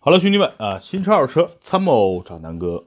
[0.00, 2.84] 好了，兄弟们啊，新车二手车参谋找南哥。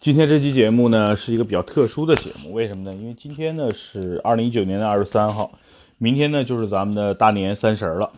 [0.00, 2.94] 今天这期节目呢是一个比较特殊的节目，为什么呢？
[2.94, 5.50] 因为今天呢是二零一九年的二十三号，
[5.98, 8.12] 明天呢就是咱们的大年三十了。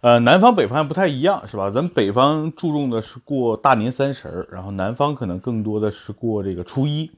[0.00, 1.72] 呃，南方北方还不太一样，是吧？
[1.72, 7.10] 咱们北方注重的是过大年三十儿，然后南方可能更多的是过这个初一。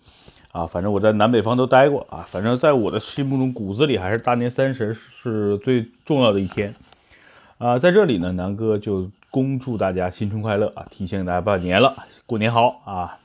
[0.51, 6.75] 啊，反正我在南北方都待过啊，反正在我的心目中骨子里还是大年三十是最重要的一天。
[7.59, 10.87] 啊，在这里呢，南哥就恭祝大家新春快乐啊！
[10.91, 13.19] 提醒大家拜年了，过年好啊！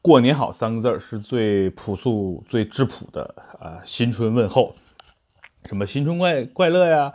[0.00, 4.74] 过年好三个字儿是最朴素、最质朴的啊，新春问候。
[5.66, 7.12] 什么新春快快乐呀，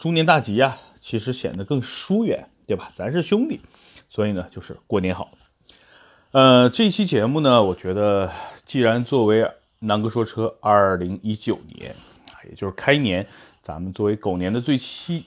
[0.00, 2.90] 猪年大吉呀，其实显得更疏远，对吧？
[2.94, 3.60] 咱是兄弟，
[4.08, 5.32] 所以呢，就是过年好。
[6.30, 8.32] 呃，这期节目呢，我觉得
[8.64, 11.94] 既然作为南哥说车二零一九年，
[12.48, 13.26] 也就是开年，
[13.60, 15.26] 咱们作为狗年的最期。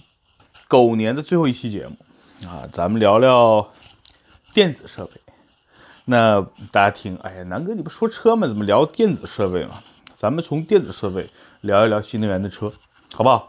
[0.68, 1.96] 狗年的最后一期节目
[2.46, 3.68] 啊，咱们聊聊
[4.54, 5.14] 电子设备。
[6.06, 8.48] 那大家听，哎呀，南哥你不说车吗？
[8.48, 9.80] 怎么聊电子设备嘛？
[10.18, 11.28] 咱们从电子设备
[11.62, 12.72] 聊一聊新能源的车，
[13.14, 13.48] 好不好？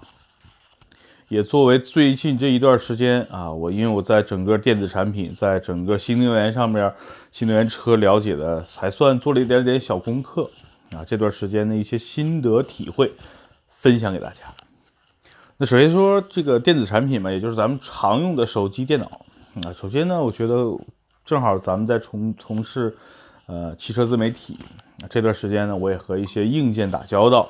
[1.29, 6.93] 也作为最近这一段时间啊，我因为我在整个电子产品，在整个新能源上面，
[7.31, 10.51] 新能源车了解的才算做了一点点小功课
[10.93, 13.13] 啊，这段时间的一些心得体会
[13.69, 14.45] 分享给大家。
[15.59, 19.07] 那首先说这个电子产品嘛，也就是咱们常用的手机、电脑
[19.65, 19.73] 啊。
[19.73, 20.71] 首先呢，我觉得
[21.25, 22.95] 正好咱们在从从事
[23.47, 24.59] 呃汽车自媒体
[25.09, 27.49] 这段时间呢，我也和一些硬件打交道，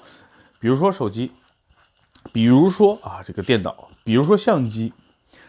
[0.61, 1.33] 比如说手机，
[2.33, 4.93] 比如说啊这个电脑，比如说相机。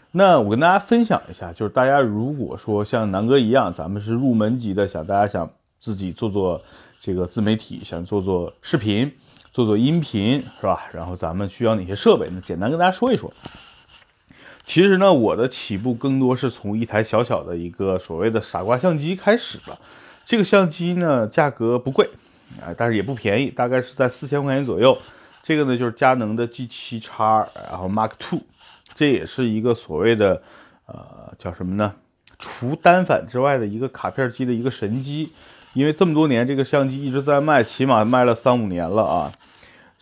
[0.10, 6.64] 那我跟大家分享一下，就是大家如果说像南哥一样，咱们是入门级的，想大家想自己做做
[7.02, 9.12] 这个自媒体，想做做视频。
[9.58, 10.86] 做做音频是吧？
[10.92, 12.40] 然后咱们需要哪些设备呢？
[12.40, 13.34] 简单跟大家说一说。
[14.68, 19.76] 其实呢，我的起步更多是从一台小小的一个所谓的傻瓜相机开始的。
[20.28, 22.08] 这个相机呢，价格不贵
[22.62, 24.96] 啊，但是也不便宜，大概是在四千块钱左右。
[25.42, 28.42] 这个呢，就是佳能的 G7 X，然后 Mark Two，
[28.94, 30.44] 这也是一个所谓的
[30.86, 31.96] 呃叫什么呢？
[32.38, 35.32] 除单反之外的一个卡片机的一个神机。
[35.74, 39.34] 因为这么多年，这个相机一直在卖，起码卖了三五年了啊。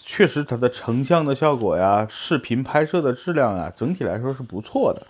[0.06, 5.08] 确实，它的成像的效果呀，视频拍摄的质量呀，整体来说是不错的。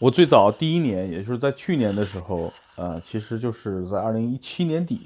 [0.00, 5.00] 我最早第一年，也就是在去年的时候，呃，其实就是在二零一七年底，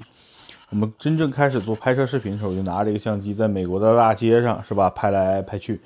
[0.71, 5.79] 我们真正开始做拍摄视频的时候，我就拿这个相机在美国的大街上，是吧，拍来拍去，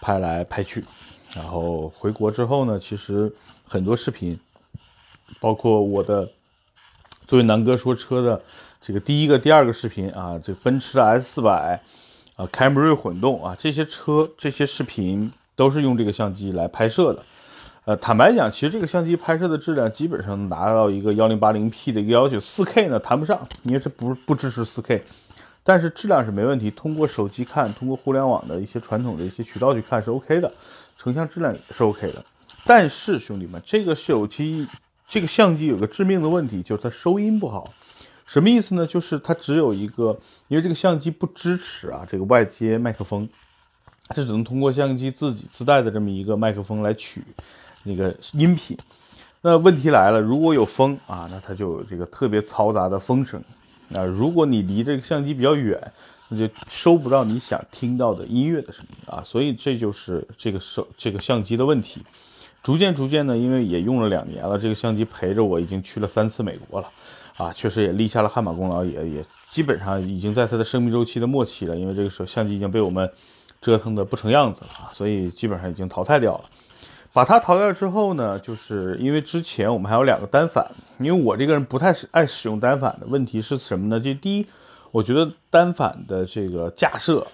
[0.00, 0.82] 拍来拍去。
[1.34, 3.30] 然后回国之后呢，其实
[3.68, 4.40] 很多视频，
[5.40, 6.28] 包括我的。
[7.24, 8.42] 作为南哥说车的
[8.78, 11.80] 这个第一个、第二个视频啊，这奔驰的 S 四百
[12.42, 17.22] 啊，凯美瑞混动啊，这些车这些视频都是用这个相机来拍摄的。
[17.84, 25.04] 呃，坦白讲，其实这个相机拍摄的质量基本上能达到一个幺零八零 P 的一个要求，四 K 呢谈不上，因为这不不支持四 K，
[25.62, 26.68] 但是质量是没问题。
[26.68, 30.52] 通过手机看，通过互联网的一些传统的一些渠道去看是 OK 的，
[30.96, 32.24] 成像质量也是 OK 的。
[32.64, 34.66] 但是兄弟们，这个手机。
[35.08, 37.68] 这个相机有个致命的问题，就是它收音不好。
[38.26, 38.86] 什么意思呢？
[38.86, 40.18] 就是它只有一个，
[40.48, 43.28] 因为这个相机不支持啊这个外接麦克风，
[44.08, 47.22] 它只能通过相机自己自带的这么一个麦克风来取
[47.84, 48.76] 那个音频。
[49.42, 53.42] 那问题来了，如果有风啊，那它就有这个特别嘈杂的风声
[53.92, 54.04] 啊。
[54.04, 55.92] 如果你离这个相机比较远，
[56.28, 59.22] 那就收不到你想听到的音乐的声音啊。
[59.24, 62.02] 所以这就是这个手这个相机的问题。
[62.62, 66.88] 逐渐逐渐的，因为也用了两年了，这个相机陪着我已经去了三次美国了，
[67.36, 73.10] 啊，确实也立下了汗马功劳，也也基本上已经在它的生命周期的末期了，因为这个手相机已经被我们
[73.60, 76.44] 折腾的不成样子了啊，所以基本上已经淘汰掉了。
[77.14, 84.00] 把它淘汰之后呢，就是因为之前我们还有两个单反，因为我这个人不太是爱使用单反的，问题是什么呢？
[84.00, 84.46] 就第一，
[84.90, 87.26] 我觉得单反的这个架设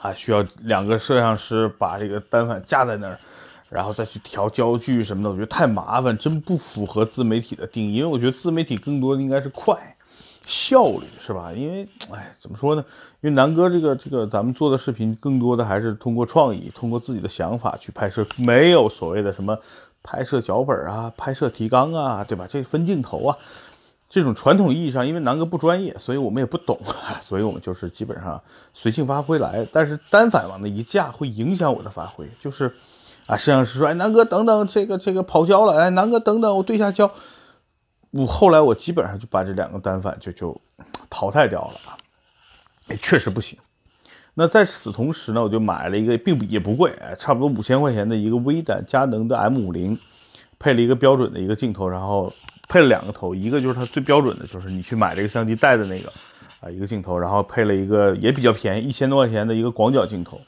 [0.00, 3.18] 啊，需要两个摄像师把这个单反架在那儿。
[3.68, 7.94] 然后再去调焦距什么的，我觉得太麻烦，真不符合自媒体的定义。
[7.94, 9.96] 因为我觉得自媒体更多的应该是快、
[10.46, 11.52] 效率，是吧？
[11.52, 12.84] 因为，哎，怎么说呢？
[13.22, 19.58] 因为南哥这个这个咱们做的视频，更多的还是通过创意，通过自己的想法去拍摄，没有所谓的什么
[20.00, 22.46] 拍摄脚本啊、拍摄提纲啊，对吧？
[22.48, 23.36] 这分镜头啊，
[24.08, 28.40] 这种传统意义上，因为南哥不专业，所以我们也不懂啊，所以我们就是基本上
[28.72, 29.66] 随性发挥来。
[29.72, 32.72] 但是单反往那一架，会影响我的发挥，就是。
[33.26, 35.76] 啊，摄像师说：“哎，南哥，等等，这个这个跑焦了。
[35.76, 37.10] 哎，南哥，等等，我对下焦。
[38.12, 40.60] 我后来我基本上就把这两个单反就就
[41.10, 41.98] 淘汰掉了啊。
[42.86, 43.58] 哎，确实不行。
[44.34, 49.98] 那在此同时呢，我就买了一个，并不也不贵，差不多五千块钱的一个微单佳能的 M 五零，
[50.58, 52.32] 配了一个标准的一个镜头，然后
[52.68, 56.12] 配了两个头，一个就是它最标准的，就是你去买这个相机带的那个
[56.60, 60.40] 啊一个镜头，然后配了一个也比较便宜，一千多块钱的一个广角镜头。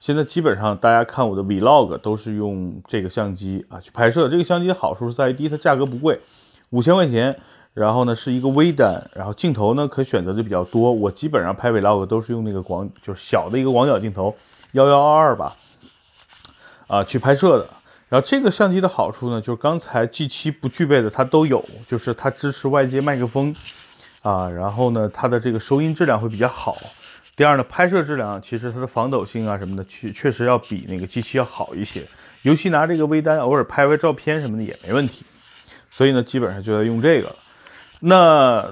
[0.00, 4.28] 现在基本上大家看我的 Vlog 都是用这个相机啊去拍摄。
[4.28, 6.20] 这个相机的好处是在于，第一，它价格不贵，
[6.70, 7.38] 五千块钱。
[7.74, 10.92] 然后呢，是一个微单，然后镜头呢可选择的比较多。
[10.92, 14.34] 我基本上拍 Vlog 都是用那个广，就是小的一个广角镜头，
[14.72, 15.54] 幺幺二二吧，
[16.88, 17.68] 啊去拍摄的。
[18.08, 23.54] 然后这个相机的好处呢，就是刚才 G7 不具备的它都有，就是它支持外接麦克风，
[24.22, 26.76] 啊，然后呢它的这个收音质量会比较好。
[27.38, 32.02] 第二呢，拍摄质量其实它的防抖性啊什么的，确确实要比那个机器要好一些。
[32.42, 35.24] 尤其拿这个微单偶尔拍拍照片什么的也没问题。
[35.88, 37.36] 所以呢，基本上就在用这个。
[38.00, 38.68] 那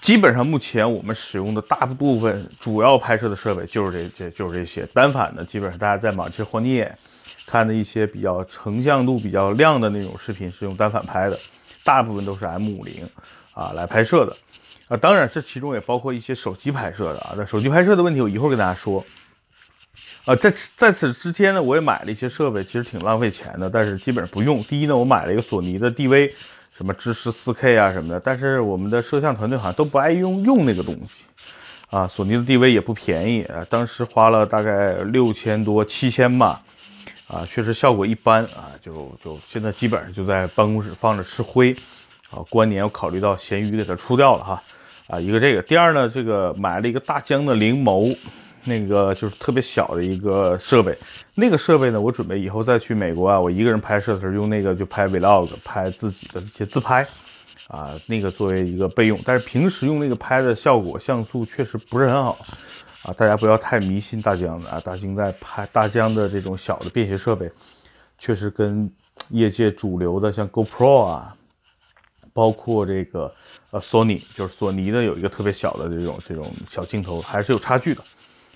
[0.00, 6.96] 基本上目前我们使用的大部分主要拍摄的设备就是这这就是这些单反的，基本上大家在马车荒野
[7.44, 11.38] 看的一些比较成像度比较亮的那种视频是用单反拍的，
[11.84, 13.06] 大部分都是 M 五零
[13.52, 14.34] 啊来拍摄的
[14.88, 17.34] 啊，当然这其中也包括一些手机拍摄的啊。
[17.36, 19.04] 那手机拍摄的问题我一会儿跟大家说
[20.24, 24.62] 啊，在在此之间呢，我也买了一些设备，其实挺浪费钱的，但是基本上不用。
[24.64, 26.32] 第一呢，我买了一个索尼的 DV。
[26.76, 31.22] 什么支持 4K 啊什么的，但是我们的摄像团队好像都不爱用用那个东西
[31.88, 32.08] 啊。
[32.08, 36.60] 索尼的 DV 也不便宜啊，当时花了大概六千多七千吧，
[37.28, 41.72] 啊，确实效果一般啊，就就现在基本上就在办公室放着吃灰
[42.30, 42.42] 啊。
[42.50, 44.60] 过完年我考虑到闲鱼给它出掉了哈，
[45.06, 48.16] 啊，一个这个，第二呢，这个买了一个大疆的灵眸。
[48.66, 50.96] 那个就是特别小的一个设备，
[51.34, 57.06] 那个设备呢，我准备以后再去美国啊，我一个人拍摄的时候用那个就拍 vlog，拍自己的一些自拍，
[57.68, 59.20] 啊，那个作为一个备用。
[59.22, 62.38] 但是平时用那个拍的效果像素确实不是很好，
[63.02, 67.50] 啊，大家不要太迷信大疆的啊，大疆在拍大疆的这种小的便携设备，
[68.16, 68.90] 确实跟
[69.28, 71.36] 业界主流的像 GoPro 啊，
[72.34, 73.32] 包括这个
[73.70, 78.02] 呃索尼，就是索尼的有一个特别小的这种这种小镜头，还是有差距的。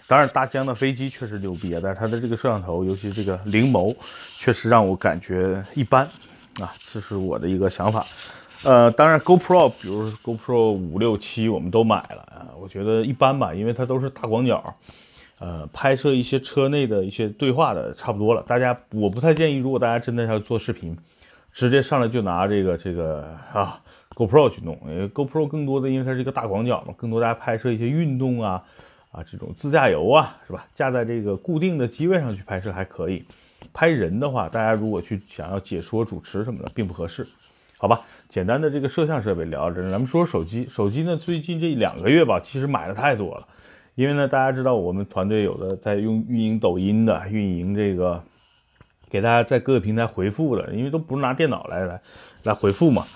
[0.06, 3.94] 当然，大疆的飞机确实牛逼啊，但是它的这个摄像头，尤其这个灵眸，
[4.38, 6.04] 确实让我感觉一般
[6.60, 8.04] 啊，这是我的一个想法。
[8.64, 14.74] 呃，当然，GoPro，比如 GoPro 五六七，我们都买了啊，我觉得一般吧，因为它都是大广角，
[15.38, 18.42] 呃，拍摄一些车内的一些对话的差不多了。
[18.48, 20.96] 大家，我不太建议，如果大家真的要做视频，
[21.52, 23.80] 直接上来就拿这个这个啊
[24.14, 28.64] GoPro 去弄，因为 GoPro 更多的因为它是一个大广角嘛，更多大家拍摄一些运动啊。
[29.10, 30.66] 啊，这种自驾游啊，是吧？
[30.74, 33.24] 架在这个固定的机位上去拍摄还可以。
[33.72, 37.26] 拍人的话，大家如果去想要解说、主持什么的，并不合适，
[37.78, 38.02] 好吧？
[38.28, 40.66] 简单的这个摄像设备聊着，咱们说说手机。
[40.68, 43.48] 手机呢，最近这两个月吧，其实买的太多了。
[43.94, 48.22] 因为呢，大家知道我们团队有的在用运营抖音的，运营这个
[49.10, 52.00] 给大家在各个平台回复的，因为都不是拿电脑来来
[52.42, 53.06] 来回复嘛。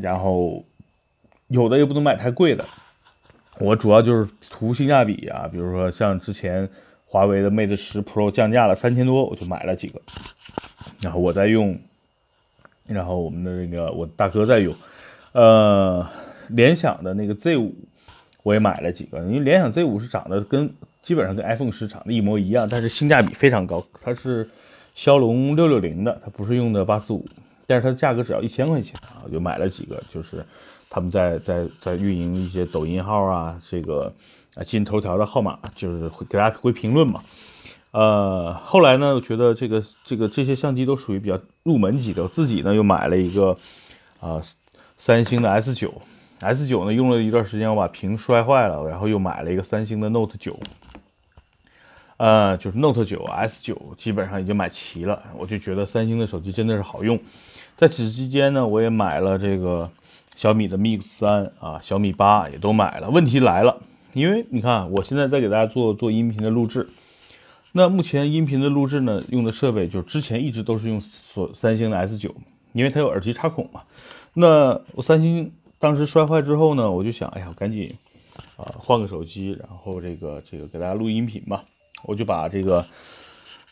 [0.00, 0.64] 然后
[1.48, 2.64] 有的又不能买太贵的。
[3.58, 6.68] 我主要就是图性价比啊，比如说像之前
[7.06, 10.00] 华为的 Mate 十 Pro 降价了三千多，我就买了几个，
[11.00, 11.78] 然后我在用，
[12.88, 14.74] 然后我们的那个我大哥在用，
[15.30, 16.04] 呃，
[16.48, 17.76] 联想的那个 Z 五
[18.42, 24.50] 我也买了几个，因为联想 Z 五是长得跟基本上跟 iPhone 十长得一模一样，但是性价比非常高，它是
[24.94, 27.26] 骁龙六六零的，它不是用的八四五，
[27.66, 30.44] 但是它的价格只要一千块钱啊，我就买了几个，就是。
[30.90, 34.12] 他们在在在运营一些抖音号啊，这个
[34.54, 37.20] 啊进头条的号码，就是会给大家回评论嘛。
[37.90, 43.58] 呃，后来呢，我觉得这个这个这些相机都属于比较入门级的，我自己呢又买了一个
[44.20, 44.40] 啊
[44.96, 45.92] 三星的 S 九
[46.38, 50.56] ，S 九呢用了一段时间，我把屏摔坏了，然后又买了一个三星的 Note 九，
[52.16, 57.18] 呃，就是 Note 九 S 九基本上已经买齐了，我就觉得三星的手机真的是好用。
[57.76, 59.90] 在此之间呢，我也买了这个。
[60.36, 63.08] 小米的 Mix 三啊，小米八也都买了。
[63.08, 63.80] 问题来了，
[64.14, 66.88] 因为你看，我现在在给大家做做音频的录制。
[67.70, 72.34] 那目前音频的录制呢，用的设备就之前一直都是用所三星的 S 九，
[72.72, 73.82] 因为它有耳机插孔嘛。
[74.32, 77.94] 那我三星当时摔坏之后呢，我就想，哎呀，赶紧
[78.56, 81.64] 啊换个手机，然后这个这个给大家录音频吧。
[82.04, 82.86] 我就把这个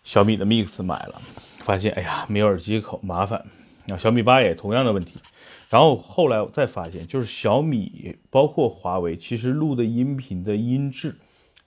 [0.04, 1.22] 小米的 Mix 买了，
[1.58, 3.44] 发现哎呀没有耳机口，麻烦。
[3.88, 5.14] 啊，小米八也同样的问题。
[5.68, 11.16] 然后后来我再发现，就是小米包括华为，其实录的音频的音质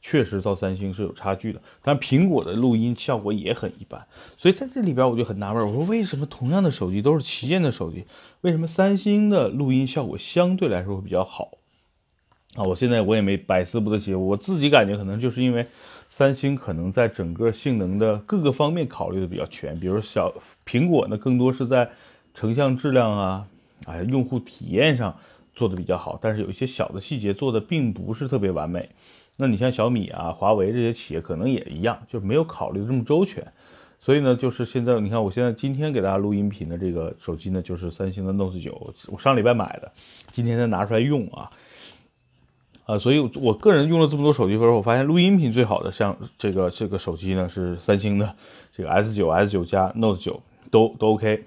[0.01, 1.62] 确实到三星是有差距的。
[1.81, 4.05] 但苹果的录音效果也很一般。
[4.38, 8.05] 所以在这里边我就很纳闷，我说为什么同样的手机都是旗舰的手机，
[8.41, 11.51] 为什么三星的录音效果相对来说会比较好？
[12.55, 15.67] 啊，我现在我也没百思不得其解，我自己感觉可能就是因为
[16.09, 20.33] 三星可能在整个性能的各个方面考虑的比较全，比如小
[20.65, 21.89] 苹果呢更多是在
[22.33, 23.45] 成像质量啊，
[23.85, 25.15] 哎用户体验上
[25.53, 28.89] 做的比较好，但是有一些小的细节做的并不是特别完美。
[29.38, 33.45] 那你像小米啊、华为这些企业可能也一样，就没有考虑的这么周全。
[34.00, 39.91] 所以呢，就是现在你看，我现在今天给大家录音频的这个手机呢，就是三星的 Note 九，我上礼拜买的，
[40.31, 41.51] 今天才拿出来用啊。
[42.86, 48.36] 啊，所以我个人用了这么多手机，后，我发现录音频最好的像这个这个手机呢是三星的
[48.72, 51.44] 这个 S 九、S 九加、Note 九都都 OK。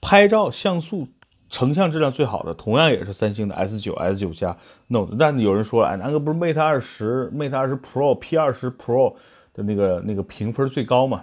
[0.00, 1.06] 拍照像素、
[1.48, 4.56] 成像质量最好的同样也是三星的 S 九、S 九加、
[4.88, 5.14] Note。
[5.16, 9.14] 但有人说，哎，那个不是 Mate 二十、Mate 二十 Pro、P 二十 Pro
[9.54, 11.20] 的那个那个评分最高嘛？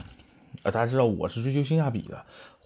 [0.63, 2.17] 啊，大家知道我是追求性价比的。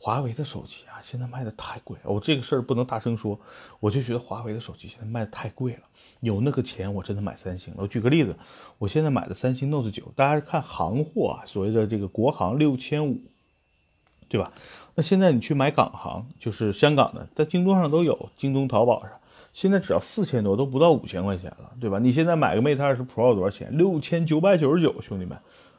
[0.04, 3.40] 华为的手机啊，现在卖的太贵了，我这个事儿不能大声说，
[3.80, 5.80] 我就觉得华为的手机现在卖的太贵了。
[6.20, 7.80] 有那个钱，我真的买三星了。
[7.84, 8.36] 我举个例子，
[8.78, 13.18] 我现在买的三星 Note 九，大家看行货啊，所谓的这个国行六千五，
[14.28, 14.52] 对吧？
[14.96, 19.12] 那现在你去买港行，就是香港的，在京东上都有，京东、淘宝上，
[19.54, 21.98] 现在只要四千多，都不到五千块钱了，对吧？
[21.98, 23.78] 你现在买个 Mate 二十 Pro 多少钱？
[23.78, 25.38] 六千九百九十九，兄弟们，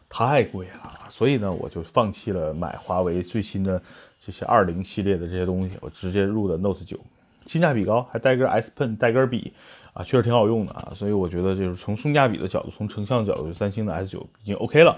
[0.09, 1.11] 太贵了。
[1.11, 3.83] 所以呢，我就放弃了买华为最新的。
[4.25, 6.99] 这些二零系列的这些东西，我直接入的 Note 九，
[7.47, 9.53] 性价比高，还带根 S Pen，带根笔
[9.93, 10.93] 啊，确实挺好用的啊。
[10.95, 14.97] 所以我觉得就是从性价比的角度，从成像角度，三星的 S 九已经 OK 了。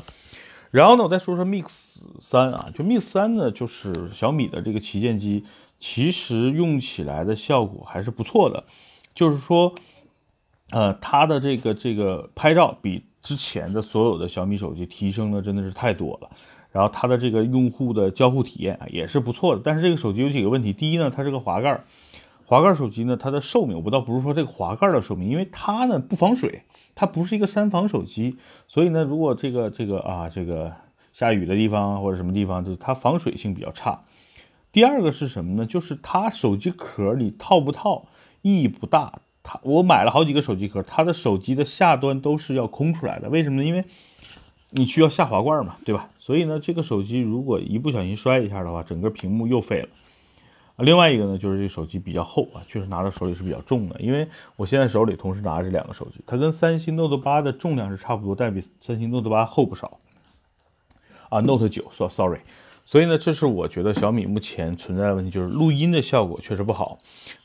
[0.70, 5.44] 然后呢，我再说说 Mix 三啊，就 Mix 三呢，就是小米的这个旗舰机，
[5.78, 8.64] 其实用起来的效果还是不错的。
[9.14, 9.74] 就是说，
[10.70, 16.30] 呃，它的这个这个拍照比之前的所有的小米手机提升的真的是太多了。
[16.76, 20.74] 然后它的这个用户的交互体验啊也是不错的，但是这个手机有几个问题。
[20.74, 21.80] 第一呢，它是个滑盖，
[22.44, 26.64] 滑盖手机呢，它的寿命我倒不是说这个滑盖的寿命，因为它呢不防水，
[26.94, 28.36] 它不是一个三防手机，
[28.68, 30.70] 所以呢，如果这个这个啊这个
[31.14, 34.02] 下雨的地方或者什么地方，就它防水性比较差。
[34.70, 35.64] 第二个是什么呢？
[35.64, 38.04] 就是它手机壳你套不套
[38.42, 39.20] 意义不大。
[39.42, 43.64] 它我买了好几个手机壳，它的手机的下端都是要空出来的，为什么呢？
[43.64, 43.84] 因为
[44.76, 46.10] 你需要下滑罐嘛，对吧？
[46.18, 49.88] 所以呢，这个手机如果一不小心摔一下的话，整个屏幕又废了
[50.76, 50.84] 啊。
[50.84, 53.98] 另外一个呢，就是这手机比较厚啊，确实拿到手里是比较重的。
[54.02, 59.98] 因为我现在手里同时拿着两个手机，它跟三星 Note 八的重量是差不多，但比三星 Note 八厚不少
[61.30, 61.40] 啊。
[61.40, 62.40] Note 九说 sorry，
[62.84, 66.98] 所以呢，这是我觉得小米目前存在的问题，就是录音的效果确实不好。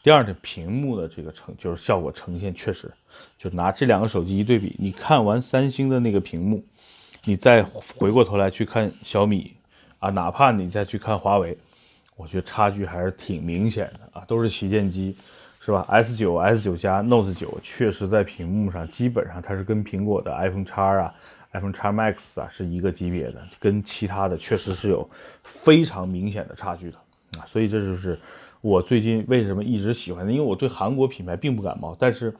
[0.04, 2.92] 第二呢，屏幕的这个呈就是效果呈现确实，
[3.38, 6.62] 就拿这两个手机一对比，你看完三星的那个屏幕。
[7.24, 7.63] 你再
[7.96, 9.54] 回过头来去看小米
[10.00, 11.56] 啊，哪怕你再去看华为，
[12.16, 15.16] 我觉得差距还是挺明显的啊，都是旗舰机，
[15.60, 21.13] 是吧？S 九、S 九加、Note 九确实在屏幕上基本上它是跟苹果的 iPhone 叉啊、
[21.51, 25.08] iPhone 叉 Max 啊是一个级别的，跟其他的确实是有
[25.44, 26.98] 非常明显的差距的
[27.40, 28.20] 啊，所以这就是
[28.62, 32.34] 我最近为什么一直喜欢的，因为我对韩国品牌并不感冒，但是。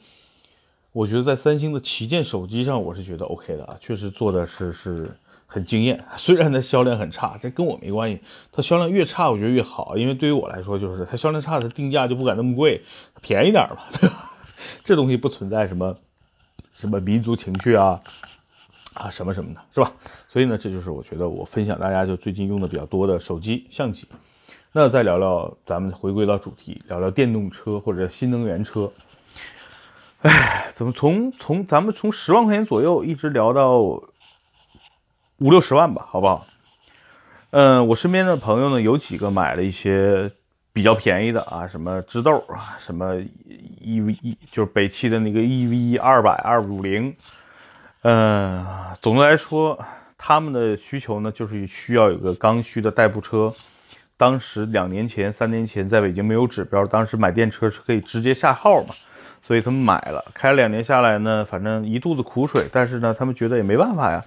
[0.94, 5.10] 我觉得在三星的旗舰手机上，我是觉得 OK 的啊，确实做的是是
[5.48, 6.04] 很惊艳。
[6.18, 8.20] 虽然它销量很差，这跟我没关系，
[8.52, 12.82] 它销量越差，我觉得越好，因为对于我来说，就是它销量差，它定价就不敢那么贵，
[13.22, 14.34] 便宜点嘛，对吧？
[14.84, 15.96] 这东西不存在什么
[16.74, 18.02] 什么民族情绪啊
[18.94, 19.94] 啊什么什么的，是吧？
[20.28, 24.08] 所以呢，这就是我觉得我分享大家就最近用的比较多的手机相机。
[24.74, 28.92] 那再聊聊，咱们回归到主题，聊聊电动车或者新能源车。
[30.22, 34.06] 哎，怎么从从咱们从十万块钱左右一直聊到五
[35.40, 36.46] 六十万吧，好不好？
[37.50, 40.32] 嗯，我身边的朋友呢，有几个买了一些
[40.72, 43.16] 比较便宜的啊，什么智豆啊，什么
[43.82, 47.16] E V 一，就是北汽的那个 E V 二百二五零。
[48.04, 48.66] 嗯，
[49.02, 49.84] 总的来说，
[50.20, 53.52] 他们的需求呢，就是需要有个刚需的代步车。
[54.18, 58.94] 当时两年前、三年前在北京没有指标，当时买电车是可以直接下号嘛。
[59.44, 62.70] 所以他们买了，开了两年下来呢，反正一肚子苦水。
[62.72, 64.24] 但是呢，他们觉得也没办法呀，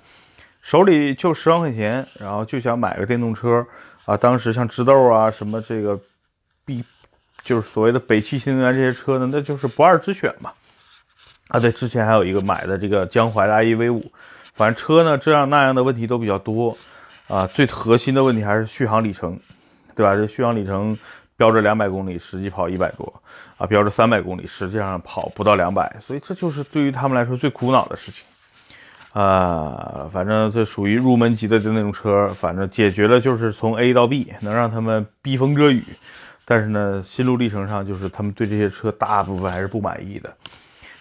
[0.60, 3.66] 手里就十万块钱，然后就想买个电动车
[4.04, 4.16] 啊。
[4.16, 5.98] 当时像智豆啊，什么这个
[6.64, 6.84] B，
[7.42, 10.52] 就是所谓的北汽新能源这些车呢，那就是不二之选嘛。
[11.48, 14.10] 啊，对，之前还有一个买的这个江淮的 iEV 五，
[14.54, 16.76] 反正车呢这样那样的问题都比较多
[17.28, 17.46] 啊。
[17.46, 19.38] 最核心的问题还是续航里程，
[19.94, 20.16] 对吧？
[20.16, 20.98] 这续航里程
[21.36, 23.22] 标着两百公里，实际跑一百多。
[23.56, 28.24] 啊，标着三百公里，实际上跑不到两百，所以这就是对于他们来说最苦恼的事情。
[29.12, 35.84] 啊，反正这属于入门级的那种车，反正解决了就是从 A 到 B，能让他们避风遮雨。
[36.44, 40.34] 但是呢，心路历程上就是他们对这些车大部分还是不满意的。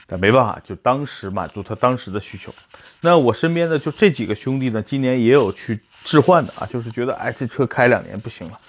[0.06, 2.54] 但没办法，就当时满足他当时的需求。
[3.02, 8.60] 那我身边的就这几个兄弟呢，今年也有去置换的啊，就是觉得哎，这车开两年不行了，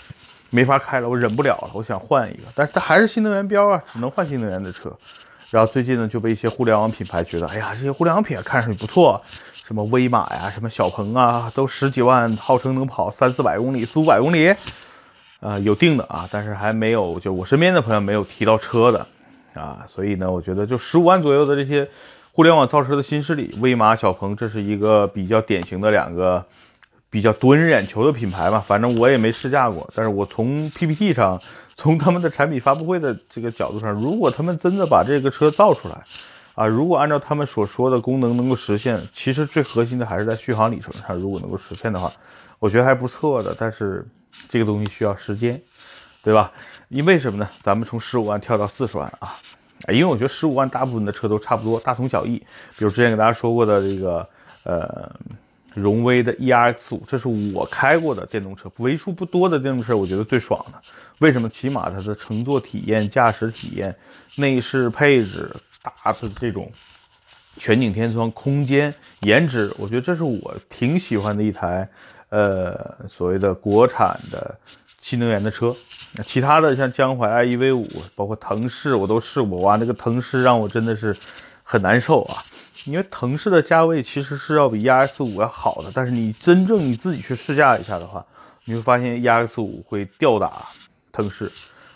[0.54, 2.42] 没法开了，我忍不了了，我想换一个。
[2.54, 4.92] 但是它还是新能源标啊，只能换新能源的车。
[5.50, 9.20] 然后最近呢，就被一些互联网品牌觉得，哎呀，这些互联网品牌看上去不错，
[9.64, 14.54] 什么威马呀，什么小鹏啊，都十几万，号称能跑三四百公里、四五百公里，
[15.40, 19.06] 啊，有定的啊，但是还没有，就我身边的朋友没有提到车的。
[19.54, 21.88] 啊，所以呢，我觉得就十五万左右的这些
[22.32, 26.44] 互联网造车的新势力，威马、小鹏，这是一个比较典型的两个
[27.14, 28.58] 比较夺人眼球的品牌吧。
[28.58, 31.40] 反正我也没试驾过，但是我从 PPT 上，
[31.78, 36.02] 从他们的产品发布会的这个角度上，如果他们真的把这个车造出来，
[36.56, 42.12] 啊，如果按照他们所说的功能能够实现，其实最核心的还是在续航里程上，如果能够实现的话，
[42.58, 43.54] 我觉得还不错的。
[43.56, 44.04] 但是
[44.48, 45.62] 这个东西需要时间。
[46.24, 46.50] 对吧？
[46.88, 47.46] 因为什么呢？
[47.60, 49.36] 咱们从十五万跳到四十万啊，
[49.88, 52.38] 因为我觉得十五万大部分的车都差不多，大同小异。
[52.78, 54.26] 比如之前给大家说过的这个，
[54.62, 55.12] 呃，
[55.74, 60.80] 荣威的 ERX 五，这是我开过的电动车，为数不多的电动车，我觉得最爽的。
[61.18, 61.48] 为什么？
[61.48, 63.94] 起码它的乘坐体验、驾驶体验、
[64.36, 65.50] 内饰配置、
[65.82, 66.70] 大的这种
[67.58, 71.88] 全景天窗、空间、颜值，我觉得这是我挺喜欢的一台，
[72.30, 74.56] 呃，所谓的国产的。
[75.02, 75.76] 新能源的车，
[76.16, 79.60] 那其他的像江淮 i e v 五，包括腾势，我都试过。
[79.60, 81.14] 哇，那个腾势让我真的是
[81.64, 82.44] 很难受啊！
[82.84, 88.24] 因为腾势的价位其实是要比 EX 五要好的，但是你真正你自己去试驾一下的话，
[88.66, 90.68] 你会发现 EX 五会吊打
[91.10, 91.50] 腾势。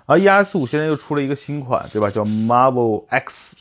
[0.06, 2.10] 而 EX 五现在又出了一个新款，对吧？
[2.10, 3.56] 叫 Marvel X，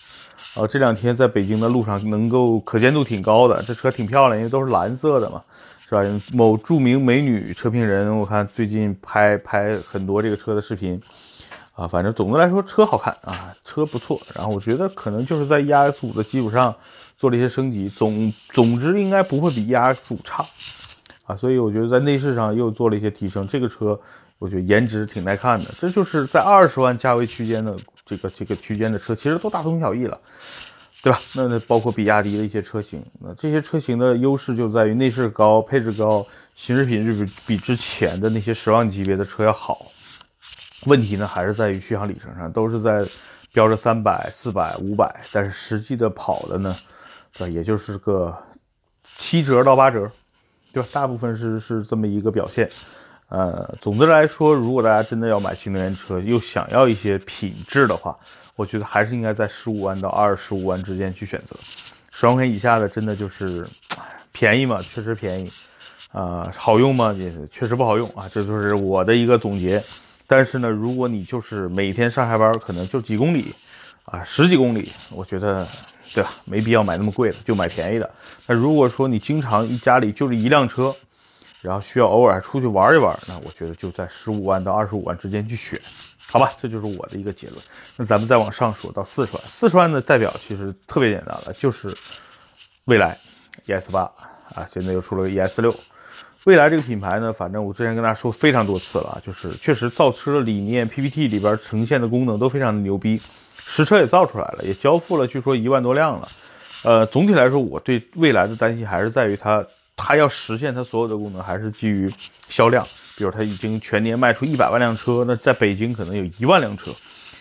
[0.55, 5.43] 呃，这两天在北京的路上能够可见度挺高的，这车挺漂亮，因为都是蓝色的嘛。
[5.89, 6.01] 是吧？
[6.33, 11.01] 某著名美女车评人，我看最近拍拍很多这个车的视频，
[11.77, 14.19] 啊，反正总的来说车好看啊，车不错。
[14.33, 16.75] 然后我觉得可能就是在 EX 五的基础上
[17.17, 20.43] 做了一些升级，总总之应该不会比 EX 五差
[21.25, 21.35] 啊。
[21.35, 23.97] 所以我觉得在内饰上又做了一些提升，这个车
[24.39, 25.69] 我觉得颜值挺耐看的。
[25.79, 30.19] 这就是在二十万价位区间的这个这个区间的车，其实都大同小异了。
[31.03, 31.21] 对吧？
[31.35, 36.25] 那那包括比亚迪的一些车型，那这些车型的优势就在于内饰高、配置高、
[36.55, 39.85] 行驶品质比比之前的那些十万级别的车要好。
[40.87, 43.05] 问题呢，还是在于续航里程上，都是在
[43.51, 46.75] 标着三百、四百、五百，但是实际的跑的呢，
[47.37, 47.51] 对？
[47.51, 48.35] 也就是个
[49.17, 50.09] 七折到八折，
[50.71, 50.89] 对吧？
[50.93, 52.69] 大部分是是这么一个表现。
[53.29, 58.17] 呃，总的来说，如果大家真的要买新能源车，又想要一些品质的话，
[58.55, 61.53] 我觉得还是应该在十五万到二十五万之间去选择，
[62.11, 63.67] 十万块钱以下的真的就是
[64.31, 65.51] 便宜嘛，确实便宜
[66.13, 67.11] 啊，好用吗？
[67.11, 69.83] 也确实不好用啊，这就是我的一个总结。
[70.27, 73.55] 但是呢，如果你就是每天上下班可能就几公里
[74.03, 75.65] 啊，十几公里，我觉得
[76.13, 76.31] 对吧？
[76.43, 78.09] 没必要买那么贵的，就买便宜的。
[78.45, 80.93] 那如果说你经常一家里就这一辆车，
[81.61, 85.79] 然后需要偶尔出去玩一玩，那我觉得就在十五万到二十五万之间去选。
[86.29, 87.61] 好吧，这就是我的一个结论。
[87.95, 91.95] 那咱们再往上说到四十万，四十万的代表其实特别简单了，就是
[92.83, 93.17] 蔚来
[93.65, 94.01] ES 八
[94.53, 95.73] 啊，现在又出了个 ES 六。
[96.47, 103.19] 蔚来这个品牌呢，反正我之前跟大家说非常多次了，就是确实造车的理念，PPT 里边呈现的功能都非常的牛逼，
[103.65, 106.29] 实车也造出来了，也交付了，据说一万多辆了。
[106.85, 109.61] 呃，总体来说，我对未来的担心还是在于它，
[109.97, 112.09] 它要实现它所有的功能，还是基于
[112.47, 112.87] 销量。
[113.17, 116.91] 比如它已经全年卖出一百万辆车，那在北京可能有一万辆车，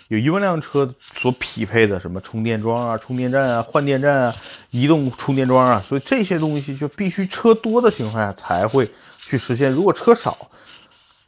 [0.08, 4.34] 有一万辆车所匹配的什么充电桩啊、充电站啊、换电站啊、
[4.70, 9.72] 移动充电桩啊，所以这些东西就必须车多的情况下才会去实现。
[9.72, 10.48] 如果车少，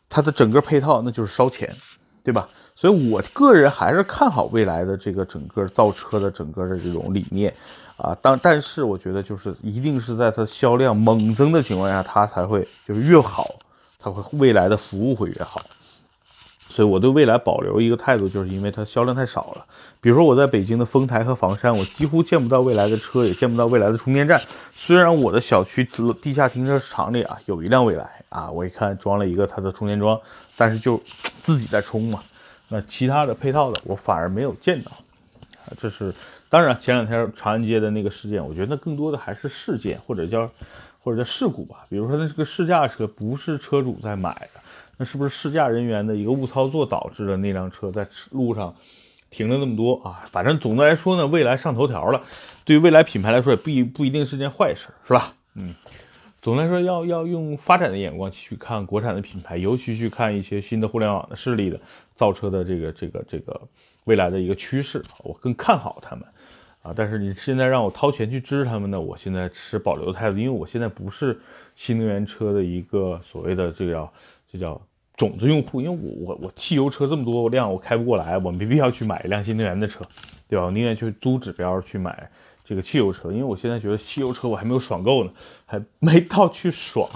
[0.09, 1.75] 它的整个配套那就是烧钱，
[2.23, 2.49] 对吧？
[2.77, 7.53] 所以我个人还是看好未来的这个整个造车的整个的这种理念
[7.97, 8.17] 啊。
[8.23, 13.57] 当但是我觉得就是一定是在它销量猛增的情况下，它才会就是越好。
[14.01, 15.61] 它会未来的服务会越好，
[16.69, 19.65] 所以我对未来保留一个态度，就是因为它销量太少了。
[20.01, 24.41] 比如说我在北京的丰台和房山，我几乎见不到未来的车，也见不到未来的充电站。
[24.75, 25.83] 虽然我的小区
[26.23, 30.21] 地下停车场里啊有一辆未来啊，我一看装了一个它的充电桩，
[30.57, 31.03] 但是就
[31.43, 32.23] 自己在充嘛。
[32.69, 34.93] 那其他的配套的我反而没有见到
[35.65, 35.73] 啊。
[35.81, 36.15] 这是
[36.49, 40.49] 当然，前两天长安街的那个事件，我觉得更多的还是事件或者叫。
[41.01, 44.61] 或者叫事故吧，比如说那是个试驾车，不是车主在买的，
[44.99, 48.75] 那是不是试驾人员的一个误操作导致了那辆车在路上
[49.31, 50.27] 停了那么多啊？
[50.31, 52.21] 反正总的来说呢，未来上头条了，
[52.65, 55.35] 对于未来品牌来说也不不一定是件坏事，是吧？
[55.55, 55.75] 嗯，
[56.43, 61.81] 总的来说要要用发展的眼光去看国产的品牌，尤其去看一些新的互联网的势力的
[62.15, 63.61] 造车的这个这个这个
[64.05, 66.25] 未来的一个趋势，我更看好他们。
[66.83, 71.39] 啊，但是你现在让我掏钱去支持他们呢，我现在持保留的态度，因为我现在不是
[71.75, 74.13] 新能源车的一个所谓的这个叫
[74.51, 74.81] 这叫
[75.19, 80.03] 种子用户，因为我我我汽油车这么多辆我开不过来，我没必要去买一辆新能源的车，
[80.49, 80.65] 对吧？
[80.65, 82.31] 我宁愿去租指标去买
[82.65, 85.31] 这个汽油车，因为我现在觉得汽油车我还没有爽够呢，
[85.67, 87.09] 还没到去爽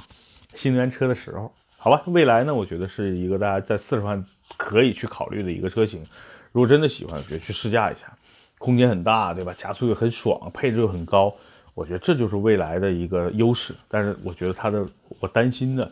[0.54, 1.50] 新能源车的时候。
[1.78, 4.24] 好吧，未来呢，我觉得是一个大家在四十万
[4.56, 6.04] 可以去考虑的一个车型。
[6.52, 8.12] 如果真的喜欢，我觉得去试驾一下，
[8.58, 9.54] 空间很大，对吧？
[9.56, 11.34] 加速又很爽，配置又很高，
[11.74, 13.74] 我觉得这就是未来的一个优势。
[13.88, 14.86] 但是我觉得它的，
[15.18, 15.90] 我担心的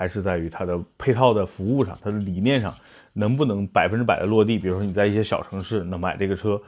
[0.00, 2.74] 还是在于它的配套的服务上，它的理念上
[3.12, 4.58] 能不能百分之百的落地。
[4.58, 6.58] 比如说你在一些小城市，那买这个车，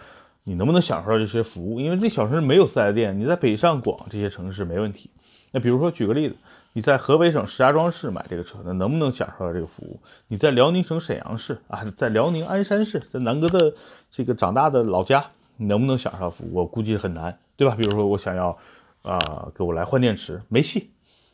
[0.45, 1.81] 你能不能享受到这些服务？
[1.81, 5.09] 因为这小城市没有四 S 店，你在北上广这些城市没问题。
[5.51, 6.37] 那比如说举个例子。
[6.75, 10.01] 你在河北省石家庄市买这个车，那能不能享受到这个服务？
[10.29, 13.75] 你在辽宁省沈阳市啊，在辽宁鞍山市，在南哥的
[14.11, 15.23] 这个长大的老家，
[15.59, 16.55] 你能不能享受到服务？
[16.55, 17.75] 我估计很难，对吧？
[17.77, 18.57] 比如说我想要
[19.03, 20.89] 啊，给我来换电池，没戏，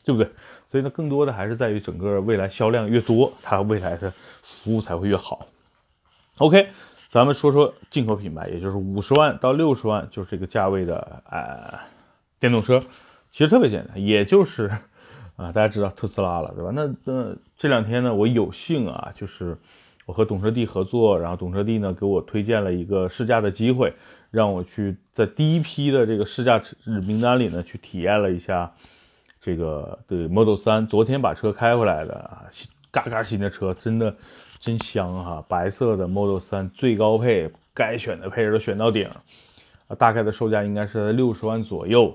[0.09, 0.33] 对不对？
[0.67, 5.47] 所以呢，更多的还是在于整个未来销量越多，它未来的服务才会越好。
[6.39, 6.69] OK，
[7.11, 11.79] 咱们说说进口品牌，也就是五十万到六十万，就是这个价位的呃
[12.41, 12.81] 电动车，
[13.31, 14.71] 其实特别简单，也就是。
[15.37, 16.73] 啊，大家知道特斯拉了，对吧？
[16.75, 19.57] 那那这两天呢，我有幸啊，就是
[20.05, 23.95] 我和懂车帝合作，然后懂车帝呢给我推荐了一个试驾的机会，
[24.33, 26.61] 让我去在第一批的这个试驾
[27.07, 28.73] 名单里呢去体验了一下
[29.49, 30.87] 这个对 Model 三。
[30.87, 32.45] 昨天把车开回来的啊，
[32.91, 34.15] 嘎嘎新的车，真的
[34.61, 35.43] 真香哈！
[35.49, 39.09] 白色的 Model 三最高配，该选的配置都选到顶，
[39.87, 42.15] 啊，大概的售价应该是在六十万左右。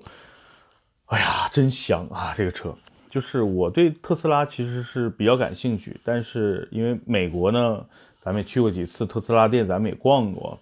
[1.07, 2.75] 哎呀，真香啊，这个车！
[3.09, 7.83] 就是我对特斯拉其实是比较感兴趣，但是因为美国呢，
[8.21, 10.59] 咱们也去过几次特斯拉店，咱们也逛过。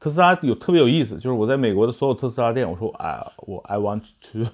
[0.00, 4.02] 特斯拉有特别有意思，就是我在美国的所有特斯拉店，我说啊，我 I want
[4.32, 4.46] to，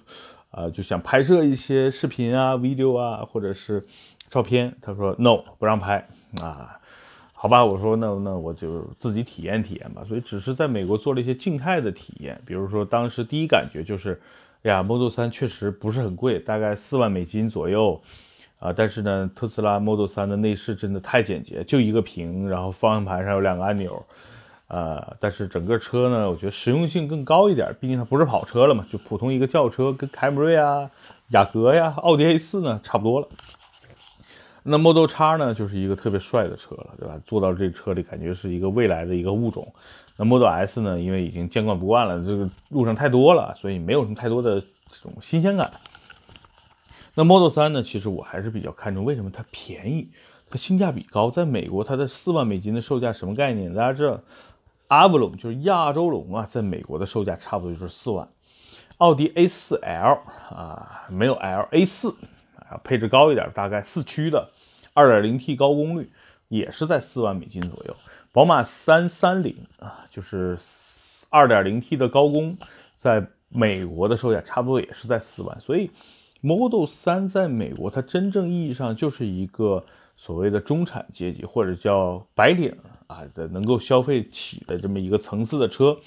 [0.53, 3.85] 啊，就想拍摄一些视频啊、video 啊，或者是
[4.29, 4.73] 照片。
[4.81, 6.07] 他说 no，不让拍
[6.41, 6.79] 啊。
[7.33, 10.05] 好吧，我说那那我就自己体验体验吧。
[10.05, 14.23] 所以只是在美国做了一些静态的体验，比如说当时第一感觉就是。
[14.63, 18.01] 呀，Model 三确实不是很贵，大概四万美金左右，
[18.61, 24.07] 啊，但是呢，特斯拉 Model 三的内饰真的太简洁，就一个屏，然后方向盘上有两个按钮，
[24.73, 30.91] 呃，但是整个车呢，我觉得实用性更高一点，毕竟它不是跑车了嘛，就普通一个轿车，跟凯美瑞啊、
[31.29, 33.29] 雅阁呀、奥迪 A4 呢差不多了。
[34.63, 37.21] 那 Model X 呢，就是一个特别帅的车了，对吧？
[37.27, 39.75] 坐到这车里，感觉是一个未来的一个物种。
[40.17, 45.71] 那 Model S 呢，因为已经见惯不惯了，这个路上太多了，所以没有什么太多的这种新鲜感。
[47.15, 50.09] 那 Model 三呢，其实我还是比较看重，为什么它便宜，
[50.49, 51.31] 它性价比高。
[51.31, 53.75] 在美国，它的四万美金的售价什么概念？
[53.75, 54.21] 大家知道
[54.93, 58.29] ，Avalon 就是亚洲龙啊，在美国的售价差不多就是四万。
[58.99, 60.19] 奥迪 A4L
[60.55, 62.15] 啊，没有 L，A4
[62.57, 62.79] 啊。
[62.85, 64.51] 配置高一点，大概四驱的
[64.95, 66.13] ，2.0T 高功率，
[66.49, 67.97] 也是在四万美金左右。
[68.33, 70.59] 宝马330啊，就是
[71.31, 72.59] 2.0T 的高功，
[72.95, 75.59] 在美国的售价差不多也是在四万。
[75.61, 75.91] 所以
[76.41, 79.85] Model 3在美国，它真正意义上就是一个
[80.25, 82.73] 所谓的中产阶级或者叫白领
[83.09, 85.99] 啊的能够消费起的这么一个层次的车，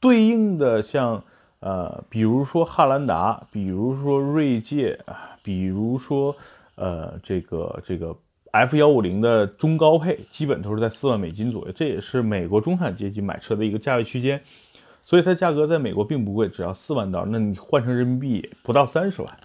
[0.00, 1.22] 对应的像。
[1.64, 6.34] 呃，比如说汉兰达，比如说锐界啊，比如说
[6.74, 8.16] 呃，这个这个
[8.50, 14.42] F 幺五零的中高配，基本都是在四万美金左右，这也是美国中产阶级买车的一个价位区间，
[15.04, 19.38] 所以它价格在美国并不贵，只要四万刀，那你换成人民币不到三十万，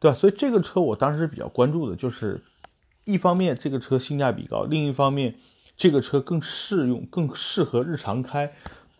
[0.00, 0.16] 对吧？
[0.16, 2.40] 所以这个车我当时比较关注的就是，
[3.04, 5.34] 一方面这个车性价比高，另一方面
[5.76, 8.52] 这个车更适用，更适合日常开。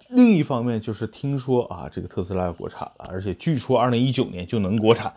[0.09, 5.12] 另一方面就是听说啊，这个特斯拉要国产了，而且据说二零一九年就能国产，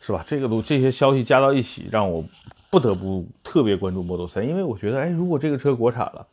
[0.00, 0.24] 是吧？
[0.26, 2.24] 这个都这些消息加到一起，让我
[2.70, 6.26] 不得不特别关注 Model 3，因为我觉得，哎，如果这个车国产了，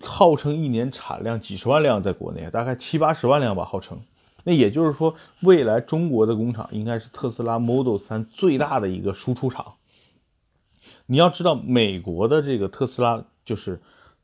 [0.00, 4.00] 号称一年产量几十万辆，在国内大概七八十万辆吧，号称。
[4.42, 9.74] 那也就是说，未来中国的工厂应该是特斯拉 Model 3最大的一个输出厂。
[11.10, 13.80] 你要知道，美国的这个特斯拉就是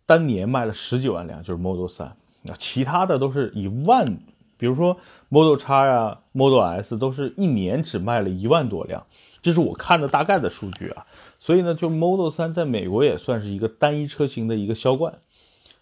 [0.07, 2.13] 单年卖了十几万辆，就是 Model 3。
[2.43, 4.19] 那其他的都是以万，
[4.57, 4.97] 比如说
[5.29, 9.05] Model X 呀、Model S 都是一年只卖了一万多辆，
[9.43, 11.07] 这是我看的大概的数据啊。
[11.41, 15.19] 所以呢，就 Model 3在美国也算是一个单一车型的一个销冠，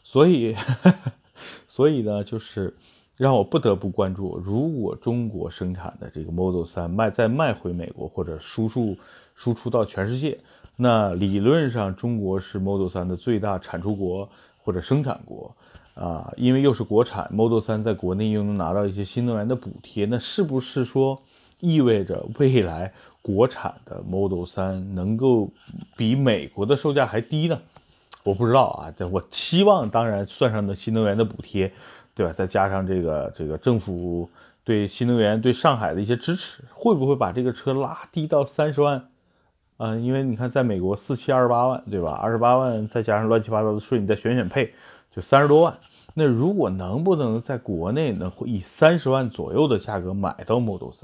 [0.05, 0.57] 所以，
[1.69, 2.79] 所以呢，就是
[3.19, 8.97] 让我不得不关注，如果中国生产的这个 Model 3卖再卖回美国或者输出
[9.35, 10.39] 输出到全世界，
[10.77, 15.55] 那理论上中国是 Model 3的最大产出国或者生产国。
[15.95, 21.23] 啊，因为又是国产 Model 3，在国内又能拿到一些新能源的补贴，那是不是说
[21.61, 25.49] 意味着未来国产的 Model 3能够
[25.97, 27.57] 比美国的售价还低呢？
[28.25, 31.73] 我不知道啊，这我期望当然算上的新能源的补贴，
[32.13, 32.33] 对吧？
[32.33, 34.29] 再加上这个这个政府
[34.65, 39.11] 对新能源对上海的一些支持，会不会把这个车拉低到三十万？
[39.77, 42.13] 嗯，因为你看，在美国四七二十八万，对吧？
[42.13, 44.73] 二十八万再加上乱七八糟的税，你再选选配，
[45.11, 45.77] 就三十多万。
[46.15, 51.03] 那如果能不能在国内能以三十万左右的价格买到 Model 3？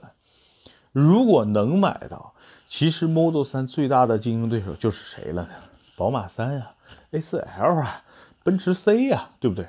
[0.92, 2.32] 如果能买到，
[2.68, 5.48] 其实 Model 3最大的竞争对手就是谁了呢？
[5.96, 6.70] 宝马三呀
[7.10, 8.02] ，A4L 啊，
[8.44, 9.66] 奔驰 C 呀，对不对？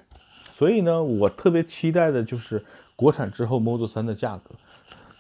[0.51, 2.63] 所以呢，我特别期待的就是
[2.95, 4.55] 国产之后 Model 3的价格。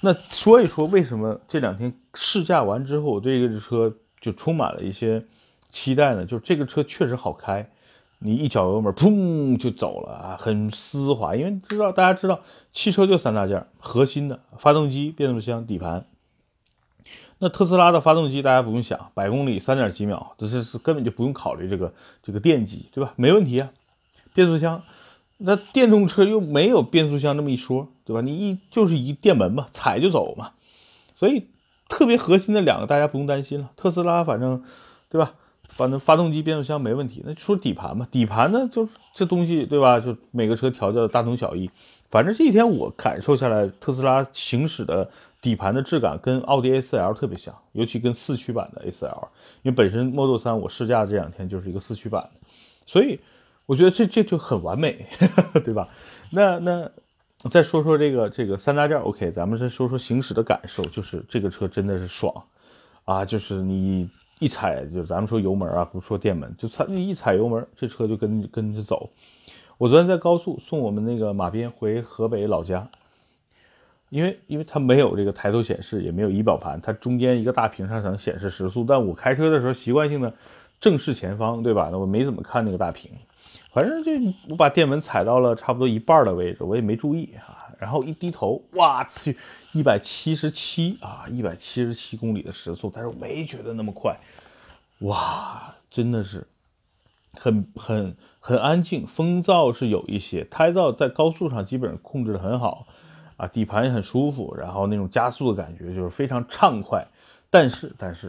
[0.03, 5.23] 那说一说为什么这两天试驾完之后，我对这个车就充满了一些
[5.71, 6.25] 期待呢？
[6.25, 7.69] 就是这个车确实好开，
[8.17, 11.35] 你一脚油门，砰就走了啊，很丝滑。
[11.35, 12.41] 因为知道大家知道，
[12.73, 16.05] 汽车就三大件，核心的发动机、变速箱、底盘。
[17.37, 23.13] 那特斯拉的发动机大家不用想，百公里三点几秒，这是根本就不用考虑这个这个电机，对吧？
[23.17, 23.69] 没问题啊。
[24.33, 24.81] 变速箱。
[25.43, 28.21] 那电动车又没有变速箱这么一说，对吧？
[28.21, 30.51] 你一就是一电门嘛，踩就走嘛，
[31.15, 31.47] 所以
[31.89, 33.71] 特别核心的两个大家不用担心了。
[33.75, 34.63] 特斯拉反正，
[35.09, 35.33] 对吧？
[35.67, 37.23] 反正发动机、变速箱没问题。
[37.25, 39.99] 那说底盘嘛，底盘呢就这东西，对吧？
[39.99, 41.71] 就每个车调教大同小异。
[42.09, 45.09] 反正这几天我感受下来，特斯拉行驶的
[45.41, 49.27] 底盘的质感跟奥迪 A4L 特别像，尤其跟四驱版的 A4L，
[49.63, 52.47] 因为本身 Model 3我试驾这两天就是一个四驱版的，
[52.85, 53.19] 所以。
[53.65, 55.05] 我觉得这这就很完美，
[55.63, 55.87] 对吧？
[56.31, 56.91] 那那
[57.49, 62.43] 再说说这个这个三大件，OK，咱们再说说行驶的感受，就是这个车真的是爽
[63.05, 63.25] 啊！
[63.25, 69.09] 就是你一踩，就咱们说油门啊，不说电门，就踩你一踩油门，这车就跟跟着走。
[69.77, 72.89] 我昨天在高速送我们那个马斌回河北老家，
[74.09, 80.33] 因为因为它没有这个抬头显示，也没有仪表盘，它中间一个大屏上能显示时速，但我开车的时候习惯性的
[80.79, 81.89] 正视前方，对吧？
[81.91, 83.11] 那我没怎么看那个大屏。
[83.71, 84.11] 反正就
[84.49, 87.69] 我把电门踩到了差不多一半的位置，我也没注意啊。
[87.79, 89.35] 然后一低头，哇去，
[89.71, 94.15] 一百七十七啊，一百七十七公里的时速，但是我没觉得那么快，
[94.99, 96.45] 哇，真的是
[97.33, 102.85] 很很很安静，风噪是有一些，胎噪在高速上基本上控制的很好
[103.37, 107.07] 啊，底盘也很舒服，然后那种加速的感觉就是非常畅快。
[107.49, 108.27] 但是但是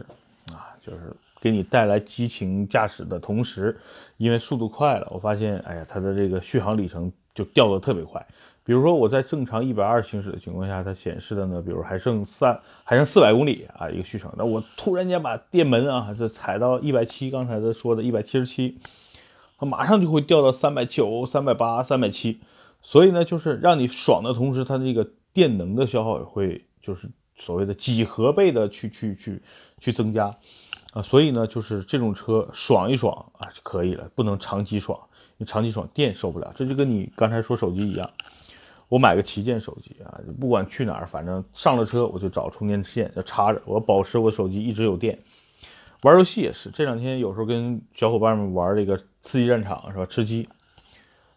[0.51, 1.11] 啊，就是。
[1.43, 3.77] 给你带来激情驾驶的同时，
[4.15, 8.25] 因为速度快了，我发现，哎呀，它的这个续航里程就掉的特别快。
[8.63, 14.33] 比如说我在正常一百二行驶的情况下，它显示的呢，比如还剩三，还剩四百公里啊，一个续程。
[14.37, 18.79] 那我突然间把电门啊，这踩到一百七，刚才的说的一百七十七，
[19.57, 22.39] 它马上就会掉到三百九、三百八、三百七。
[22.81, 29.41] 所以呢，就是让你爽的同时，它这个电能的消耗也会就是所谓的几何倍的去去去
[29.81, 30.33] 去增加。
[30.93, 34.99] 啊，所以呢，就是这种车爽一爽啊就可以了，不能长期爽，
[35.37, 36.53] 你长期爽电受不了。
[36.55, 38.07] 这就跟你刚才说手机一样，
[38.89, 45.17] 我买个旗舰手机啊，不管去哪儿，反正上了车我就找充电线要插着，我保持我手机一直有电。
[46.03, 50.05] 玩游戏也是，这两天有时候跟小伙伴们玩这个刺激战场是吧？
[50.05, 50.47] 吃鸡，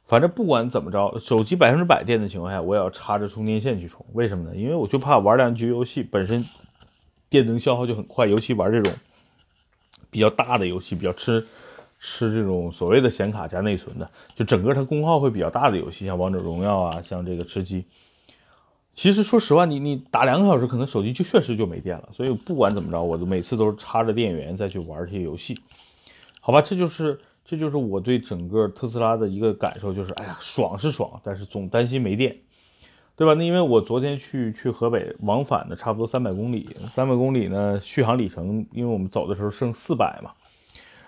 [0.07, 4.05] 反正不管怎么着，手机百分之百电的情况下，我也要插着充电线去充。
[4.12, 4.55] 为什么呢？
[4.55, 6.45] 因为我就怕玩两局游戏本身
[7.31, 8.92] 电能消耗就很快，尤其玩这种。
[10.11, 11.47] 比较大的游戏，比较吃
[11.99, 17.85] 吃这种所谓的显卡加内存的，就整个它功耗会比较大的游戏，像王者荣耀啊，像这个吃鸡。
[18.95, 22.09] 其实说实话，你你打两个小时，可能手机就确实就没电了。
[22.12, 25.61] 所以不管怎么着，我都每次都是插着电源再去玩这些游戏。
[26.40, 32.37] 好吧，这就是这就是我对整个特斯拉的一个感受，就是哎呀，爽是爽，但是总担心没电。
[33.17, 33.33] 对吧？
[33.33, 40.33] 那因为我昨天去去河北往返的差不多三百公里，三百公里呢续航里程，因为我们走的时候剩四百嘛，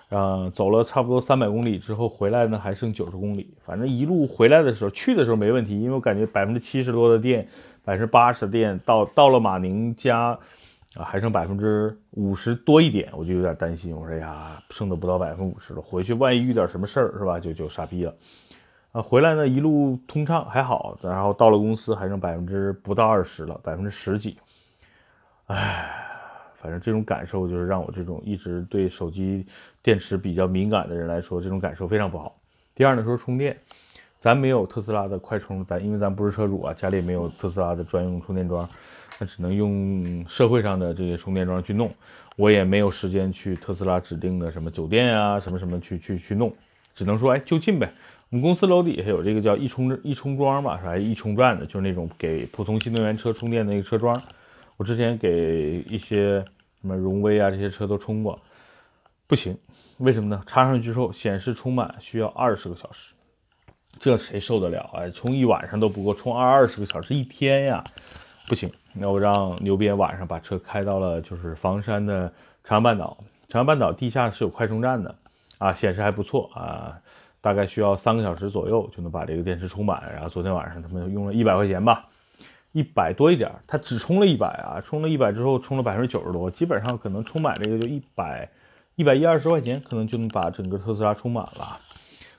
[0.09, 7.47] 嗯，走了差不多三百公里之后回来呢还剩九十公里，反正一路回来的时候去的时候没问题，因为我感觉百分之七十多的电，
[7.85, 10.37] 百分之八十电到到了马宁家
[10.95, 17.39] 啊还剩百分之五十多一点，我就有点担心，我说呀剩的不到百分之五十了，回去万一遇点什么事儿是吧？
[17.39, 18.11] 就就傻逼了。
[18.91, 24.35] 啊，回来呢一路通畅还好，然后到了公司还剩百分之不到二十了，百分之十几。
[25.45, 25.87] 唉，
[26.59, 29.45] 反正这种感受就是让我这种一直对手机
[29.83, 32.35] 电池比较敏感的人来说，这种感受非常不好。
[32.73, 33.55] 第二呢，说充电，
[34.19, 38.67] 咱没有特斯拉的快充，咱因为咱不是车主啊，家里没有特斯拉的专用充电桩，
[39.19, 41.91] 那只能用社会上的这些充电桩去弄。
[42.37, 46.51] 我也没有时间去特斯拉指定的什么酒店啊，什么什么去去去弄，
[46.95, 47.91] 只能说哎就近呗。
[48.31, 50.95] 我们公司楼底下有这个叫一充一充桩吧，是吧？
[50.95, 54.21] 一充站的，就是那种给普通新能源车充电的那个车桩。
[54.77, 56.45] 我之前给一些
[56.79, 58.39] 什么荣威啊这些车都充过，
[59.25, 59.57] 不行，
[59.97, 60.43] 为什么呢？
[60.45, 63.15] 插上去之后显示充满需要二十个小时，
[63.97, 65.09] 这谁受得了啊？
[65.09, 67.83] 充一晚上都不够，充二二十个小时一天呀，
[68.47, 68.71] 不行。
[68.93, 72.31] 那我让牛鞭晚上把车开到了就是房山的
[72.63, 75.15] 长阳半岛，长阳半岛地下是有快充站的
[75.57, 77.01] 啊，显示还不错啊，
[77.41, 80.01] 大概需要三个小时左右就能把这个电池充满。
[80.13, 82.07] 然后昨天晚上他们用了一百块钱吧，
[82.71, 88.49] 一百多一点，他只充了一百啊，充了一百之后充了百分之九十多，基本上可能充满这个就一百
[88.95, 91.79] 一百一二十块钱，可能就能把整个特斯拉充满了，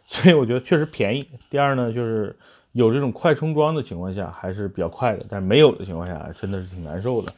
[0.06, 1.28] 所以我觉得确实便宜。
[1.48, 2.36] 第二呢就是。
[2.72, 7.32] 有这种快充桩的情况下还是比较快的，但是没有的情况下真的是挺难受的。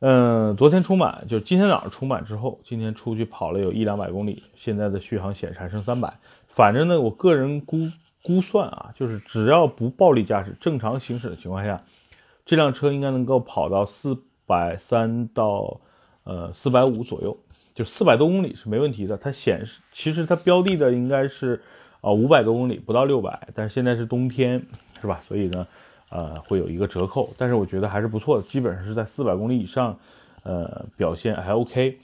[0.00, 6.12] 嗯，昨天充满，就是今天早上充满之后，今天出去跑了有一两百公里，现在的续航显示还剩三百。
[6.56, 7.76] 反正呢，我个人估
[8.24, 11.84] 估算啊，就是只要不暴力驾驶，正常行驶的情况下，
[12.44, 14.16] 这辆车应该能够跑到四
[14.46, 15.80] 百三到
[16.24, 17.36] 呃四百五左右，
[17.74, 19.16] 就四百多公里是没问题的。
[19.16, 21.62] 它显示其实它标的的应该是。
[22.02, 24.64] 啊，五百多公里不到六百，但是现在是冬天，
[25.00, 25.20] 是吧？
[25.26, 25.66] 所以呢，
[26.10, 29.98] 呃，会有一个折扣，但是我觉得还是不错的，基本上是在四百公里以上，
[30.44, 31.98] 呃，表现还 OK。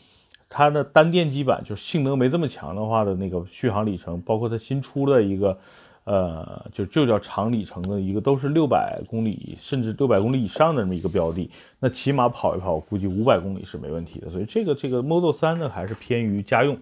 [0.54, 5.58] 它的单电机版就是性能没这么强的话的那个续航里程，包括它新出的一个，
[6.04, 14.28] 呃，就就叫长里程的一个，都是六百公里甚至六百公里以上的这么一个标的，那起码跑一跑，估计五百公里是没问题的。
[14.28, 16.76] 所以这个这个 Model 3呢，还是偏于家用。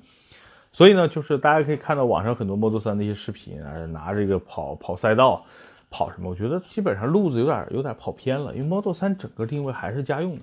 [0.72, 5.44] 所以呢，就是大家可以看到网上很多 Model 3的一些视频啊，拿这个跑跑赛道，
[5.90, 6.28] 跑什么？
[6.28, 10.42] 我觉得基本上路子有点有点跑偏了，因为 Model 3整个定位还是家用的。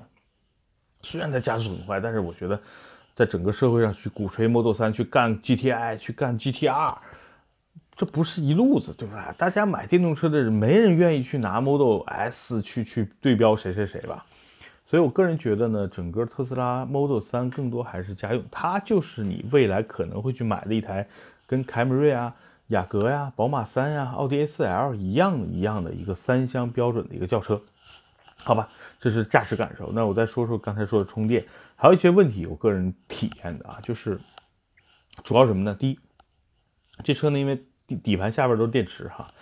[1.01, 2.59] 虽然它加速很快，但是我觉得
[3.17, 6.95] 在整个社会上去鼓吹 Model 3去干 GTI 去干 GTR，
[7.95, 9.33] 这不是一路子，对吧？
[9.35, 14.23] 大家买电动车的人，没人愿意去拿 Model S 去去对标谁谁谁吧。
[14.85, 21.07] 所以，我个人觉得呢，整个特斯拉 Model 3更多还是家用，它就是你未来可能会去买的一台，
[21.47, 22.35] 跟凯美瑞啊、
[22.67, 27.59] 雅阁呀、宝马三呀、奥迪 A4L 一样一样的一个三厢标准的一个轿车，
[28.43, 28.69] 好吧？
[28.99, 29.91] 这是驾驶感受。
[29.91, 31.43] 那我再说说刚才说的充电，
[31.77, 34.19] 还有一些问题，我个人体验的啊，就是
[35.23, 35.73] 主要什么呢？
[35.79, 35.99] 第一，
[37.05, 39.33] 这车呢，因为底底盘下边都是电池哈，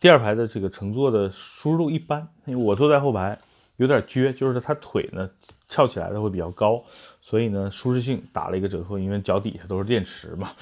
[0.00, 3.38] 第二排的这个乘坐的舒适度一般，因为我坐在后排。
[3.76, 5.28] 有点撅，就是它腿呢
[5.66, 6.84] 翘起来的会比较高，
[7.20, 10.52] 所以呢舒适性打了一个折扣，因为脚底下都是电池嘛，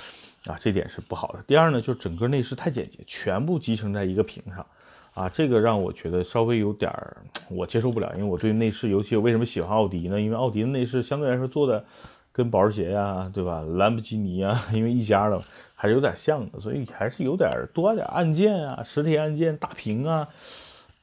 [0.47, 1.43] 啊这点是不好的。
[1.43, 4.67] 第二呢，就是整个内饰太简洁，全部集成在一个屏上，
[5.15, 7.17] 啊这个让我觉得稍微有点儿
[7.51, 10.21] 我接受不了，因为我对内饰，尤其我为什么喜欢奥迪呢？
[10.21, 11.85] 因为奥迪的内饰相对来说做的
[12.33, 13.61] 跟保时捷呀，对吧？
[13.77, 15.41] 兰博基尼呀， 因为一家的
[15.75, 20.29] 还是有点像的，所以还是有点多点按键啊，实体按键大屏啊。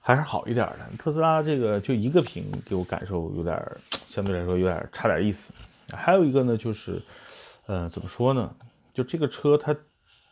[0.01, 3.61] 还是好一点的，特斯拉这个就一个屏，给我感受有点，
[4.09, 5.53] 相对来说有点差点意思。
[5.91, 6.99] 还有一个呢，就是，
[7.67, 8.49] 呃，怎么说呢？
[8.91, 9.75] 就这个车它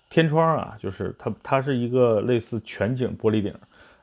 [0.09, 3.53] 天窗啊，就是它它是一个类似全景玻璃顶，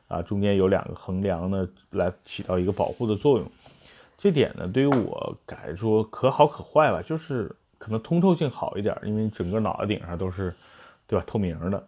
[0.09, 3.51] 啊，中间有两个横梁呢，来起到一个保护的作用。
[4.19, 10.55] 这点呢，对于我来说可好可坏吧，就是可能通透性好一点，因为整个脑袋顶上都是，
[11.07, 11.25] 对吧？
[11.27, 11.87] 透明的。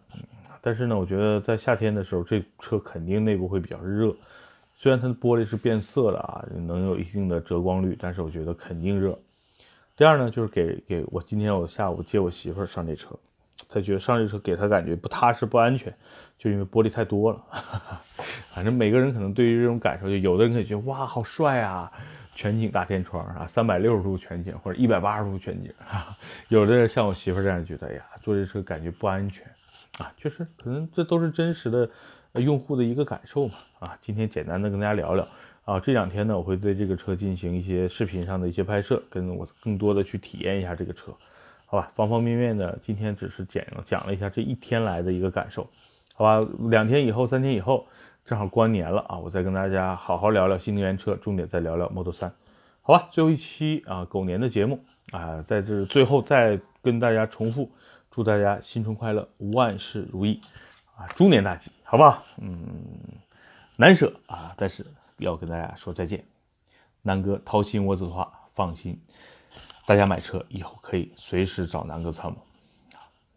[0.61, 4.13] 但是呢，我觉得在夏天的时候，这车肯定内部会比较热。
[4.75, 9.17] 虽然它的玻璃是变色的啊，能有一定的遮光率，但是我觉得肯定热。
[9.95, 13.15] 第二呢，就是给给我今天我下午接我媳妇上这车，
[13.69, 15.93] 他觉得上这车给他感觉不踏实、不安全，
[16.37, 17.43] 就因为玻璃太多了。
[18.53, 21.91] 反正每个人可能对于这种感受，就有的人可以觉得哇，好帅啊，
[22.33, 25.71] 全景大天窗啊，三百六十度全景或者一百八十度全景。
[26.49, 29.45] 有的人像我媳妇这样觉得，哎呀，坐这车感觉不安全。
[29.99, 31.89] 啊，确实，可能这都是真实的
[32.39, 33.55] 用户的一个感受嘛。
[33.79, 35.27] 啊，今天简单的跟大家聊聊
[35.65, 41.11] 啊，这两天呢，我会对这个车进行一些视频上的一些拍摄，跟我更多的去体验一下这个车，
[41.67, 41.91] 好吧？
[41.93, 45.69] 方方面面的，今天只是讲讲了一下这一天来的一个感受，
[46.15, 46.49] 好吧？
[46.69, 47.85] 两天以后、三天以后，
[48.25, 52.31] 正好过完年了啊，我再跟大家好好聊聊新能源车，重点再聊聊 Model 3，
[52.81, 53.09] 好吧？
[53.11, 54.79] 最后一期啊，狗年的节目
[55.11, 57.69] 啊，在这最后再跟大家重复。
[58.09, 60.39] 祝大家新春快乐，万事如意
[60.95, 61.05] 啊！
[61.07, 62.23] 猪年大吉，好不好？
[62.37, 62.57] 嗯，
[63.75, 64.83] 难舍啊，但是
[65.17, 66.23] 要跟大家说再见。
[67.01, 68.99] 南哥掏心窝子的话，放心，
[69.87, 72.37] 大家买车以后可以随时找南哥参谋，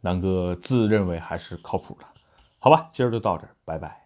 [0.01, 2.05] 南哥自认为还是靠谱的，
[2.59, 2.91] 好吧？
[2.93, 4.00] 今儿就到这儿，拜拜。